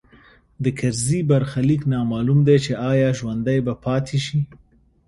د 0.63 0.65
کرزي 0.79 1.19
برخلیک 1.31 1.81
نامعلوم 1.93 2.39
دی 2.47 2.57
چې 2.65 2.71
ایا 2.91 3.09
ژوندی 3.19 3.59
به 3.65 3.73
پاتې 3.85 4.17
شي 4.25 4.39